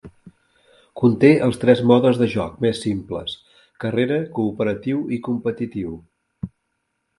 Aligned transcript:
Conté 1.01 1.29
els 1.47 1.59
tres 1.63 1.83
modes 1.91 2.21
de 2.21 2.29
joc 2.37 2.55
més 2.65 2.81
simples: 2.87 3.37
carrera, 3.85 4.19
cooperatiu 4.41 5.07
i 5.19 5.23
competitiu. 5.31 5.97